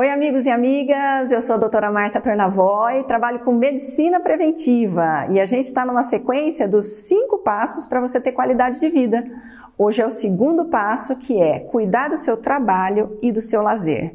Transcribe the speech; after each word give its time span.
Oi, 0.00 0.08
amigos 0.10 0.46
e 0.46 0.48
amigas, 0.48 1.32
eu 1.32 1.42
sou 1.42 1.56
a 1.56 1.58
doutora 1.58 1.90
Marta 1.90 2.20
Tornavoy, 2.20 3.02
trabalho 3.02 3.40
com 3.40 3.52
medicina 3.52 4.20
preventiva 4.20 5.26
e 5.28 5.40
a 5.40 5.44
gente 5.44 5.64
está 5.64 5.84
numa 5.84 6.04
sequência 6.04 6.68
dos 6.68 6.98
cinco 7.08 7.38
passos 7.38 7.84
para 7.84 8.00
você 8.00 8.20
ter 8.20 8.30
qualidade 8.30 8.78
de 8.78 8.88
vida. 8.90 9.26
Hoje 9.76 10.00
é 10.00 10.06
o 10.06 10.12
segundo 10.12 10.66
passo 10.66 11.16
que 11.16 11.42
é 11.42 11.58
cuidar 11.58 12.10
do 12.10 12.16
seu 12.16 12.36
trabalho 12.36 13.18
e 13.20 13.32
do 13.32 13.42
seu 13.42 13.60
lazer. 13.60 14.14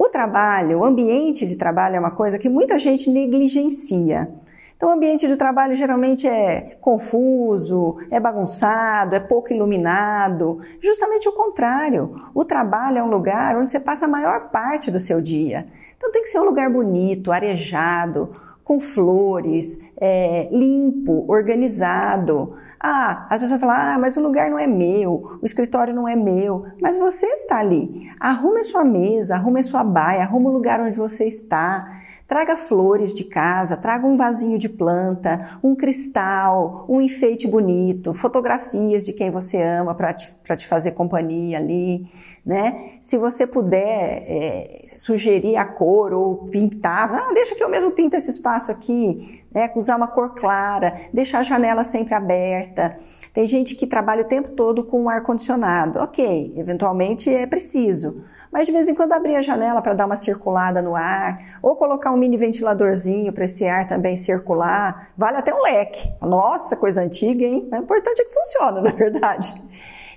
O 0.00 0.08
trabalho, 0.08 0.78
o 0.78 0.84
ambiente 0.86 1.46
de 1.46 1.56
trabalho 1.56 1.94
é 1.94 2.00
uma 2.00 2.12
coisa 2.12 2.38
que 2.38 2.48
muita 2.48 2.78
gente 2.78 3.10
negligencia. 3.10 4.30
Então, 4.74 4.88
o 4.88 4.92
ambiente 4.92 5.28
de 5.28 5.36
trabalho 5.36 5.76
geralmente 5.76 6.26
é 6.26 6.78
confuso, 6.80 7.98
é 8.10 8.18
bagunçado, 8.18 9.14
é 9.14 9.20
pouco 9.20 9.52
iluminado. 9.52 10.58
Justamente 10.82 11.28
o 11.28 11.32
contrário. 11.32 12.18
O 12.34 12.46
trabalho 12.46 12.96
é 12.96 13.02
um 13.02 13.10
lugar 13.10 13.54
onde 13.58 13.70
você 13.70 13.78
passa 13.78 14.06
a 14.06 14.08
maior 14.08 14.48
parte 14.48 14.90
do 14.90 14.98
seu 14.98 15.20
dia. 15.20 15.66
Então, 15.98 16.10
tem 16.10 16.22
que 16.22 16.30
ser 16.30 16.40
um 16.40 16.44
lugar 16.44 16.70
bonito, 16.70 17.30
arejado, 17.30 18.34
com 18.70 18.78
flores, 18.78 19.80
é, 20.00 20.48
limpo, 20.52 21.24
organizado. 21.26 22.54
Ah, 22.78 23.26
as 23.28 23.40
pessoas 23.40 23.58
falam, 23.58 23.74
ah, 23.76 23.98
mas 23.98 24.16
o 24.16 24.22
lugar 24.22 24.48
não 24.48 24.56
é 24.56 24.64
meu, 24.64 25.38
o 25.42 25.44
escritório 25.44 25.92
não 25.92 26.06
é 26.06 26.14
meu, 26.14 26.66
mas 26.80 26.96
você 26.96 27.26
está 27.26 27.58
ali. 27.58 28.08
Arrume 28.20 28.60
a 28.60 28.62
sua 28.62 28.84
mesa, 28.84 29.34
arrume 29.34 29.58
a 29.58 29.64
sua 29.64 29.82
baia, 29.82 30.22
arrume 30.22 30.46
o 30.46 30.52
lugar 30.52 30.80
onde 30.80 30.96
você 30.96 31.24
está. 31.24 32.00
Traga 32.30 32.56
flores 32.56 33.12
de 33.12 33.24
casa, 33.24 33.76
traga 33.76 34.06
um 34.06 34.16
vasinho 34.16 34.56
de 34.56 34.68
planta, 34.68 35.58
um 35.64 35.74
cristal, 35.74 36.86
um 36.88 37.00
enfeite 37.00 37.44
bonito, 37.48 38.14
fotografias 38.14 39.04
de 39.04 39.12
quem 39.12 39.32
você 39.32 39.60
ama 39.60 39.96
para 39.96 40.12
te, 40.12 40.32
te 40.56 40.68
fazer 40.68 40.92
companhia 40.92 41.58
ali, 41.58 42.08
né? 42.46 42.92
Se 43.00 43.18
você 43.18 43.48
puder 43.48 44.24
é, 44.28 44.86
sugerir 44.96 45.56
a 45.56 45.64
cor 45.64 46.12
ou 46.12 46.46
pintar, 46.46 47.12
ah, 47.12 47.32
deixa 47.34 47.56
que 47.56 47.64
eu 47.64 47.68
mesmo 47.68 47.90
pinto 47.90 48.14
esse 48.14 48.30
espaço 48.30 48.70
aqui, 48.70 49.42
né? 49.52 49.68
Usar 49.74 49.96
uma 49.96 50.06
cor 50.06 50.32
clara, 50.32 51.00
deixar 51.12 51.40
a 51.40 51.42
janela 51.42 51.82
sempre 51.82 52.14
aberta. 52.14 52.96
Tem 53.34 53.44
gente 53.44 53.74
que 53.74 53.88
trabalha 53.88 54.22
o 54.22 54.28
tempo 54.28 54.50
todo 54.50 54.84
com 54.84 55.08
ar 55.08 55.24
condicionado. 55.24 55.98
Ok, 55.98 56.54
eventualmente 56.56 57.28
é 57.28 57.44
preciso 57.44 58.22
mas 58.52 58.66
de 58.66 58.72
vez 58.72 58.88
em 58.88 58.94
quando 58.94 59.12
abrir 59.12 59.36
a 59.36 59.42
janela 59.42 59.80
para 59.80 59.94
dar 59.94 60.06
uma 60.06 60.16
circulada 60.16 60.82
no 60.82 60.96
ar, 60.96 61.58
ou 61.62 61.76
colocar 61.76 62.10
um 62.10 62.16
mini 62.16 62.36
ventiladorzinho 62.36 63.32
para 63.32 63.44
esse 63.44 63.66
ar 63.66 63.86
também 63.86 64.16
circular, 64.16 65.12
vale 65.16 65.36
até 65.36 65.54
um 65.54 65.62
leque. 65.62 66.12
Nossa, 66.20 66.76
coisa 66.76 67.00
antiga, 67.00 67.44
hein? 67.44 67.68
O 67.70 67.76
importante 67.76 68.20
é 68.20 68.24
que 68.24 68.34
funciona, 68.34 68.80
na 68.82 68.90
verdade. 68.90 69.52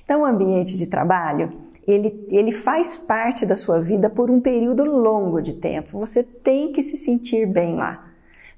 Então, 0.04 0.22
o 0.22 0.26
ambiente 0.26 0.78
de 0.78 0.88
trabalho, 0.88 1.54
ele, 1.88 2.26
ele 2.30 2.52
faz 2.52 2.98
parte 2.98 3.46
da 3.46 3.56
sua 3.56 3.80
vida 3.80 4.10
por 4.10 4.32
um 4.32 4.40
período 4.40 4.84
longo 4.84 5.42
de 5.42 5.54
tempo. 5.54 6.00
Você 6.00 6.24
tem 6.24 6.72
que 6.74 6.82
se 6.82 6.98
sentir 6.98 7.46
bem 7.46 7.76
lá. 7.76 8.10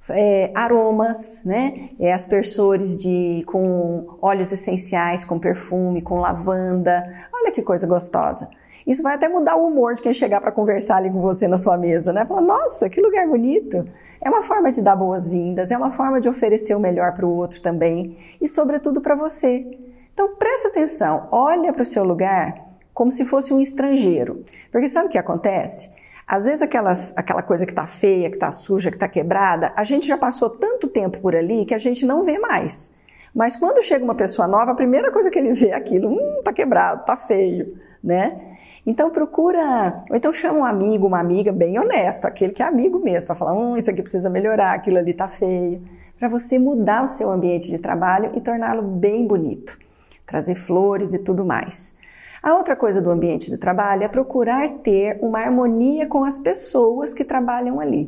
É, 0.07 0.51
aromas, 0.53 1.43
né? 1.43 1.89
É, 1.99 2.13
aspersores 2.13 2.97
de, 2.97 3.43
com 3.47 4.17
óleos 4.21 4.51
essenciais, 4.51 5.25
com 5.25 5.39
perfume, 5.39 6.01
com 6.01 6.19
lavanda. 6.19 7.27
Olha 7.33 7.51
que 7.51 7.61
coisa 7.61 7.87
gostosa. 7.87 8.47
Isso 8.85 9.01
vai 9.01 9.15
até 9.15 9.27
mudar 9.27 9.55
o 9.55 9.65
humor 9.65 9.95
de 9.95 10.01
quem 10.01 10.13
chegar 10.13 10.39
para 10.39 10.51
conversar 10.51 10.97
ali 10.97 11.09
com 11.09 11.19
você 11.19 11.47
na 11.47 11.57
sua 11.57 11.77
mesa, 11.77 12.13
né? 12.13 12.25
Falar, 12.25 12.41
nossa, 12.41 12.89
que 12.89 13.01
lugar 13.01 13.27
bonito. 13.27 13.87
É 14.21 14.29
uma 14.29 14.43
forma 14.43 14.71
de 14.71 14.81
dar 14.81 14.95
boas-vindas, 14.95 15.71
é 15.71 15.77
uma 15.77 15.91
forma 15.91 16.21
de 16.21 16.29
oferecer 16.29 16.75
o 16.75 16.79
melhor 16.79 17.13
para 17.13 17.25
o 17.25 17.35
outro 17.35 17.61
também 17.61 18.17
e, 18.39 18.47
sobretudo, 18.47 19.01
para 19.01 19.15
você. 19.15 19.65
Então, 20.13 20.35
presta 20.35 20.69
atenção, 20.69 21.27
olha 21.31 21.73
para 21.73 21.81
o 21.81 21.85
seu 21.85 22.03
lugar 22.03 22.63
como 22.93 23.11
se 23.11 23.25
fosse 23.25 23.53
um 23.53 23.59
estrangeiro. 23.59 24.43
Porque 24.71 24.87
sabe 24.87 25.07
o 25.07 25.11
que 25.11 25.17
acontece? 25.17 25.93
Às 26.27 26.45
vezes 26.45 26.61
aquelas, 26.61 27.15
aquela 27.17 27.43
coisa 27.43 27.65
que 27.65 27.71
está 27.71 27.85
feia, 27.85 28.29
que 28.29 28.37
está 28.37 28.51
suja, 28.51 28.89
que 28.89 28.95
está 28.95 29.07
quebrada, 29.07 29.73
a 29.75 29.83
gente 29.83 30.07
já 30.07 30.17
passou 30.17 30.49
tanto 30.49 30.87
tempo 30.87 31.19
por 31.19 31.35
ali 31.35 31.65
que 31.65 31.73
a 31.73 31.77
gente 31.77 32.05
não 32.05 32.23
vê 32.23 32.39
mais. 32.39 32.95
Mas 33.33 33.55
quando 33.55 33.83
chega 33.83 34.03
uma 34.03 34.15
pessoa 34.15 34.47
nova, 34.47 34.71
a 34.71 34.75
primeira 34.75 35.11
coisa 35.11 35.29
que 35.29 35.37
ele 35.37 35.53
vê 35.53 35.67
é 35.67 35.75
aquilo, 35.75 36.09
hum, 36.09 36.41
tá 36.43 36.53
quebrado, 36.53 37.05
tá 37.05 37.17
feio, 37.17 37.77
né? 38.03 38.54
Então 38.85 39.09
procura, 39.09 40.03
ou 40.09 40.15
então 40.15 40.31
chama 40.31 40.59
um 40.59 40.65
amigo, 40.65 41.07
uma 41.07 41.19
amiga 41.19 41.51
bem 41.51 41.79
honesto, 41.79 42.25
aquele 42.25 42.53
que 42.53 42.61
é 42.61 42.65
amigo 42.65 42.99
mesmo, 42.99 43.25
para 43.25 43.35
falar, 43.35 43.53
hum, 43.53 43.75
isso 43.75 43.89
aqui 43.89 44.01
precisa 44.01 44.29
melhorar, 44.29 44.73
aquilo 44.73 44.97
ali 44.99 45.11
tá 45.11 45.27
feio, 45.27 45.81
para 46.19 46.29
você 46.29 46.59
mudar 46.59 47.03
o 47.03 47.07
seu 47.07 47.31
ambiente 47.31 47.69
de 47.69 47.79
trabalho 47.79 48.31
e 48.35 48.41
torná-lo 48.41 48.83
bem 48.83 49.25
bonito, 49.25 49.77
trazer 50.25 50.53
flores 50.53 51.13
e 51.13 51.19
tudo 51.19 51.43
mais. 51.43 51.97
A 52.43 52.53
outra 52.53 52.75
coisa 52.75 53.01
do 53.01 53.09
ambiente 53.09 53.49
de 53.49 53.57
trabalho 53.57 54.03
é 54.03 54.07
procurar 54.07 54.69
ter 54.83 55.17
uma 55.19 55.39
harmonia 55.39 56.05
com 56.05 56.23
as 56.23 56.37
pessoas 56.37 57.11
que 57.11 57.25
trabalham 57.25 57.79
ali, 57.79 58.07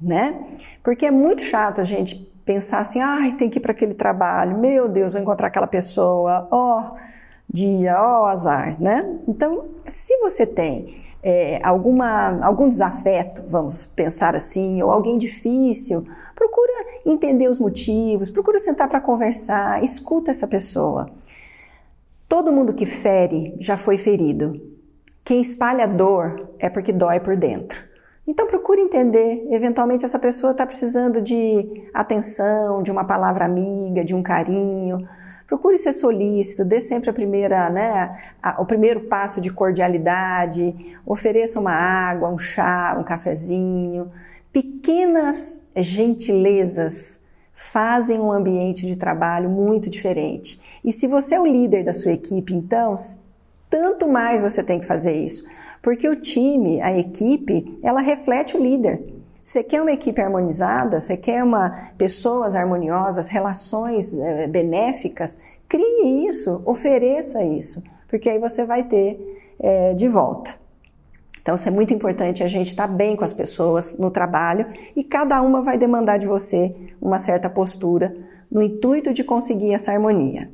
né? 0.00 0.40
Porque 0.84 1.04
é 1.04 1.10
muito 1.10 1.42
chato 1.42 1.80
a 1.80 1.84
gente 1.84 2.14
pensar 2.44 2.78
assim, 2.78 3.00
ai, 3.00 3.30
ah, 3.30 3.36
tem 3.36 3.50
que 3.50 3.58
ir 3.58 3.60
para 3.60 3.72
aquele 3.72 3.94
trabalho, 3.94 4.56
meu 4.56 4.88
Deus, 4.88 5.12
vou 5.12 5.22
encontrar 5.22 5.48
aquela 5.48 5.66
pessoa, 5.66 6.46
ó, 6.50 6.80
oh, 6.80 6.96
dia, 7.52 8.00
ó, 8.00 8.22
oh, 8.22 8.26
azar, 8.26 8.80
né? 8.80 9.18
Então, 9.28 9.66
se 9.86 10.16
você 10.18 10.46
tem 10.46 11.02
é, 11.22 11.60
alguma, 11.62 12.44
algum 12.44 12.68
desafeto, 12.68 13.42
vamos 13.46 13.84
pensar 13.94 14.34
assim, 14.34 14.82
ou 14.82 14.90
alguém 14.90 15.18
difícil, 15.18 16.06
procura 16.34 16.72
entender 17.04 17.48
os 17.48 17.58
motivos, 17.58 18.30
procura 18.30 18.58
sentar 18.58 18.88
para 18.88 19.00
conversar, 19.00 19.84
escuta 19.84 20.30
essa 20.30 20.48
pessoa. 20.48 21.10
Todo 22.28 22.52
mundo 22.52 22.72
que 22.72 22.86
fere 22.86 23.54
já 23.60 23.76
foi 23.76 23.98
ferido. 23.98 24.60
Quem 25.24 25.40
espalha 25.40 25.86
dor 25.86 26.48
é 26.58 26.70
porque 26.70 26.92
dói 26.92 27.20
por 27.20 27.36
dentro. 27.36 27.78
Então 28.26 28.46
procure 28.46 28.80
entender, 28.80 29.46
eventualmente 29.50 30.04
essa 30.04 30.18
pessoa 30.18 30.52
está 30.52 30.64
precisando 30.64 31.20
de 31.20 31.88
atenção, 31.92 32.82
de 32.82 32.90
uma 32.90 33.04
palavra 33.04 33.44
amiga, 33.44 34.04
de 34.04 34.14
um 34.14 34.22
carinho. 34.22 35.06
Procure 35.52 35.76
ser 35.76 35.92
solícito, 35.92 36.64
dê 36.64 36.80
sempre 36.80 37.10
a 37.10 37.12
primeira, 37.12 37.68
né, 37.68 38.18
a, 38.42 38.62
o 38.62 38.64
primeiro 38.64 39.00
passo 39.00 39.38
de 39.38 39.50
cordialidade, 39.50 40.96
ofereça 41.04 41.60
uma 41.60 41.74
água, 41.74 42.30
um 42.30 42.38
chá, 42.38 42.96
um 42.98 43.04
cafezinho. 43.04 44.10
Pequenas 44.50 45.70
gentilezas 45.76 47.26
fazem 47.52 48.18
um 48.18 48.32
ambiente 48.32 48.86
de 48.86 48.96
trabalho 48.96 49.50
muito 49.50 49.90
diferente. 49.90 50.58
E 50.82 50.90
se 50.90 51.06
você 51.06 51.34
é 51.34 51.40
o 51.40 51.44
líder 51.44 51.84
da 51.84 51.92
sua 51.92 52.12
equipe, 52.12 52.54
então, 52.54 52.94
tanto 53.68 54.08
mais 54.08 54.40
você 54.40 54.62
tem 54.62 54.80
que 54.80 54.86
fazer 54.86 55.12
isso. 55.12 55.46
Porque 55.82 56.08
o 56.08 56.16
time, 56.16 56.80
a 56.80 56.98
equipe, 56.98 57.78
ela 57.82 58.00
reflete 58.00 58.56
o 58.56 58.62
líder. 58.62 59.04
Você 59.44 59.62
quer 59.62 59.82
uma 59.82 59.92
equipe 59.92 60.20
harmonizada? 60.20 61.00
Você 61.00 61.16
quer 61.16 61.42
uma 61.42 61.90
pessoas 61.98 62.54
harmoniosas, 62.54 63.28
relações 63.28 64.12
é, 64.14 64.46
benéficas? 64.46 65.40
Crie 65.68 66.28
isso, 66.28 66.62
ofereça 66.64 67.42
isso, 67.42 67.82
porque 68.08 68.28
aí 68.28 68.38
você 68.38 68.64
vai 68.64 68.84
ter 68.84 69.54
é, 69.58 69.94
de 69.94 70.08
volta. 70.08 70.62
Então, 71.40 71.56
isso 71.56 71.66
é 71.66 71.72
muito 71.72 71.92
importante 71.92 72.44
a 72.44 72.48
gente 72.48 72.68
estar 72.68 72.86
tá 72.86 72.92
bem 72.92 73.16
com 73.16 73.24
as 73.24 73.34
pessoas 73.34 73.98
no 73.98 74.12
trabalho 74.12 74.66
e 74.94 75.02
cada 75.02 75.42
uma 75.42 75.60
vai 75.60 75.76
demandar 75.76 76.18
de 76.18 76.26
você 76.26 76.94
uma 77.00 77.18
certa 77.18 77.50
postura 77.50 78.14
no 78.48 78.62
intuito 78.62 79.12
de 79.12 79.24
conseguir 79.24 79.72
essa 79.72 79.90
harmonia. 79.90 80.50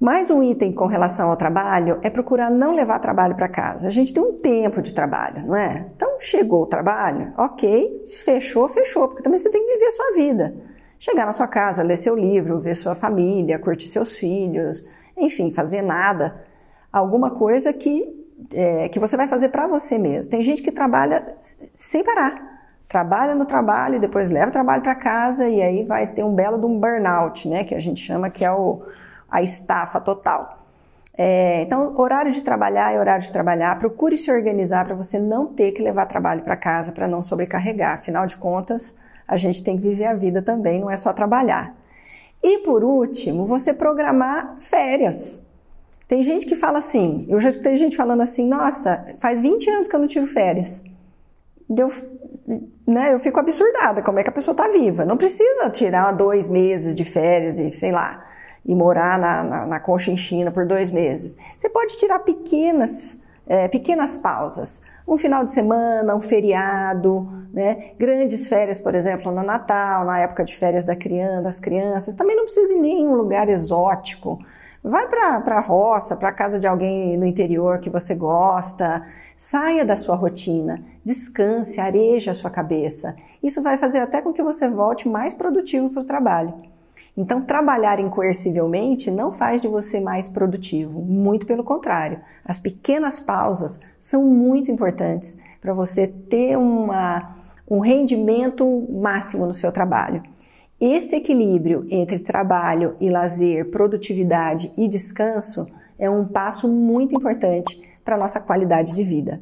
Mais 0.00 0.30
um 0.30 0.42
item 0.42 0.72
com 0.72 0.86
relação 0.86 1.28
ao 1.28 1.36
trabalho 1.36 1.98
é 2.02 2.08
procurar 2.08 2.50
não 2.50 2.74
levar 2.74 2.98
trabalho 3.00 3.34
para 3.34 3.48
casa. 3.48 3.88
A 3.88 3.90
gente 3.90 4.14
tem 4.14 4.22
um 4.22 4.34
tempo 4.34 4.80
de 4.80 4.94
trabalho, 4.94 5.44
não 5.44 5.56
é? 5.56 5.86
Então, 5.94 6.07
chegou 6.20 6.62
o 6.62 6.66
trabalho, 6.66 7.32
ok, 7.36 8.06
fechou, 8.24 8.68
fechou, 8.68 9.08
porque 9.08 9.22
também 9.22 9.38
você 9.38 9.50
tem 9.50 9.64
que 9.64 9.72
viver 9.72 9.86
a 9.86 9.90
sua 9.90 10.12
vida. 10.14 10.54
Chegar 10.98 11.26
na 11.26 11.32
sua 11.32 11.46
casa, 11.46 11.82
ler 11.82 11.96
seu 11.96 12.16
livro, 12.16 12.58
ver 12.60 12.74
sua 12.74 12.94
família, 12.94 13.58
curtir 13.58 13.88
seus 13.88 14.16
filhos, 14.16 14.84
enfim, 15.16 15.52
fazer 15.52 15.82
nada. 15.82 16.44
Alguma 16.92 17.30
coisa 17.30 17.72
que, 17.72 18.26
é, 18.52 18.88
que 18.88 18.98
você 18.98 19.16
vai 19.16 19.28
fazer 19.28 19.50
para 19.50 19.66
você 19.66 19.96
mesmo. 19.98 20.30
Tem 20.30 20.42
gente 20.42 20.62
que 20.62 20.72
trabalha 20.72 21.36
sem 21.76 22.02
parar. 22.02 22.58
Trabalha 22.88 23.34
no 23.34 23.44
trabalho 23.44 24.00
depois 24.00 24.30
leva 24.30 24.48
o 24.48 24.52
trabalho 24.52 24.82
para 24.82 24.94
casa 24.94 25.46
e 25.46 25.60
aí 25.60 25.84
vai 25.84 26.06
ter 26.06 26.24
um 26.24 26.34
belo 26.34 26.58
de 26.58 26.64
um 26.64 26.80
burnout, 26.80 27.46
né? 27.46 27.62
Que 27.62 27.74
a 27.74 27.80
gente 27.80 28.02
chama 28.02 28.30
que 28.30 28.44
é 28.44 28.50
o 28.50 28.82
a 29.30 29.42
estafa 29.42 30.00
total. 30.00 30.67
É, 31.20 31.62
então, 31.62 31.98
horário 31.98 32.32
de 32.32 32.42
trabalhar 32.42 32.94
é 32.94 33.00
horário 33.00 33.26
de 33.26 33.32
trabalhar. 33.32 33.76
Procure 33.80 34.16
se 34.16 34.30
organizar 34.30 34.86
para 34.86 34.94
você 34.94 35.18
não 35.18 35.46
ter 35.46 35.72
que 35.72 35.82
levar 35.82 36.06
trabalho 36.06 36.42
para 36.42 36.56
casa, 36.56 36.92
para 36.92 37.08
não 37.08 37.24
sobrecarregar. 37.24 37.94
Afinal 37.94 38.24
de 38.24 38.36
contas, 38.36 38.96
a 39.26 39.36
gente 39.36 39.64
tem 39.64 39.76
que 39.76 39.82
viver 39.82 40.04
a 40.04 40.14
vida 40.14 40.40
também, 40.40 40.80
não 40.80 40.88
é 40.88 40.96
só 40.96 41.12
trabalhar. 41.12 41.74
E 42.40 42.58
por 42.58 42.84
último, 42.84 43.46
você 43.46 43.74
programar 43.74 44.58
férias. 44.60 45.44
Tem 46.06 46.22
gente 46.22 46.46
que 46.46 46.54
fala 46.54 46.78
assim, 46.78 47.26
eu 47.28 47.40
já 47.40 47.48
escutei 47.48 47.76
gente 47.76 47.96
falando 47.96 48.22
assim, 48.22 48.48
nossa, 48.48 49.04
faz 49.18 49.40
20 49.40 49.68
anos 49.70 49.88
que 49.88 49.96
eu 49.96 50.00
não 50.00 50.06
tiro 50.06 50.26
férias. 50.26 50.84
Deu, 51.68 51.90
né, 52.86 53.12
eu 53.12 53.18
fico 53.18 53.40
absurdada 53.40 54.02
como 54.02 54.20
é 54.20 54.22
que 54.22 54.30
a 54.30 54.32
pessoa 54.32 54.52
está 54.52 54.68
viva. 54.68 55.04
Não 55.04 55.16
precisa 55.16 55.68
tirar 55.68 56.12
dois 56.12 56.48
meses 56.48 56.94
de 56.94 57.04
férias 57.04 57.58
e, 57.58 57.72
sei 57.74 57.90
lá, 57.90 58.24
e 58.68 58.74
morar 58.74 59.18
na, 59.18 59.42
na, 59.42 59.66
na 59.66 59.80
Conchinchina 59.80 60.50
por 60.50 60.66
dois 60.66 60.90
meses. 60.90 61.38
Você 61.56 61.70
pode 61.70 61.96
tirar 61.96 62.18
pequenas, 62.18 63.22
é, 63.46 63.66
pequenas 63.66 64.18
pausas. 64.18 64.82
Um 65.06 65.16
final 65.16 65.42
de 65.42 65.52
semana, 65.52 66.14
um 66.14 66.20
feriado, 66.20 67.26
né? 67.50 67.92
grandes 67.98 68.46
férias, 68.46 68.76
por 68.78 68.94
exemplo, 68.94 69.32
no 69.32 69.42
Natal, 69.42 70.04
na 70.04 70.18
época 70.18 70.44
de 70.44 70.54
férias 70.54 70.84
da 70.84 70.94
criança, 70.94 71.40
das 71.40 71.58
crianças. 71.58 72.14
Também 72.14 72.36
não 72.36 72.44
precisa 72.44 72.74
ir 72.74 72.78
nem 72.78 73.04
em 73.04 73.08
um 73.08 73.14
lugar 73.14 73.48
exótico. 73.48 74.38
Vai 74.84 75.08
para 75.08 75.38
a 75.46 75.60
roça, 75.60 76.14
para 76.14 76.28
a 76.28 76.32
casa 76.32 76.60
de 76.60 76.66
alguém 76.66 77.16
no 77.16 77.24
interior 77.24 77.78
que 77.80 77.88
você 77.88 78.14
gosta. 78.14 79.02
Saia 79.34 79.82
da 79.82 79.96
sua 79.96 80.14
rotina, 80.14 80.82
descanse, 81.02 81.80
areje 81.80 82.28
a 82.28 82.34
sua 82.34 82.50
cabeça. 82.50 83.16
Isso 83.42 83.62
vai 83.62 83.78
fazer 83.78 84.00
até 84.00 84.20
com 84.20 84.32
que 84.32 84.42
você 84.42 84.68
volte 84.68 85.08
mais 85.08 85.32
produtivo 85.32 85.88
para 85.88 86.02
o 86.02 86.06
trabalho. 86.06 86.52
Então, 87.20 87.42
trabalhar 87.42 87.98
incoercivelmente 87.98 89.10
não 89.10 89.32
faz 89.32 89.60
de 89.60 89.66
você 89.66 89.98
mais 89.98 90.28
produtivo, 90.28 91.02
muito 91.02 91.46
pelo 91.46 91.64
contrário. 91.64 92.20
As 92.44 92.60
pequenas 92.60 93.18
pausas 93.18 93.80
são 93.98 94.24
muito 94.24 94.70
importantes 94.70 95.36
para 95.60 95.74
você 95.74 96.06
ter 96.06 96.56
uma, 96.56 97.36
um 97.68 97.80
rendimento 97.80 98.86
máximo 98.88 99.46
no 99.46 99.52
seu 99.52 99.72
trabalho. 99.72 100.22
Esse 100.80 101.16
equilíbrio 101.16 101.88
entre 101.90 102.20
trabalho 102.20 102.94
e 103.00 103.10
lazer, 103.10 103.68
produtividade 103.68 104.72
e 104.76 104.86
descanso 104.86 105.66
é 105.98 106.08
um 106.08 106.24
passo 106.24 106.68
muito 106.68 107.16
importante 107.16 107.82
para 108.04 108.14
a 108.14 108.18
nossa 108.18 108.38
qualidade 108.38 108.94
de 108.94 109.02
vida. 109.02 109.40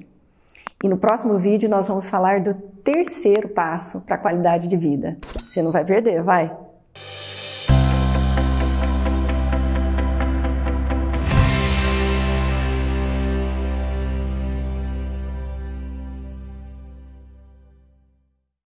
E 0.82 0.88
no 0.88 0.96
próximo 0.96 1.37
vídeo 1.37 1.69
nós 1.69 1.87
vamos 1.88 2.06
falar 2.06 2.40
do 2.40 2.55
terceiro 2.55 3.50
passo 3.50 4.00
para 4.06 4.14
a 4.14 4.19
qualidade 4.19 4.67
de 4.67 4.78
vida. 4.78 5.19
Você 5.46 5.62
não 5.62 5.70
vai 5.70 5.84
perder, 5.84 6.23
vai? 6.23 6.56